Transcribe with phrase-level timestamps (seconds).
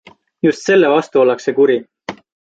[0.47, 1.79] Just selle vastu ollakse kuri.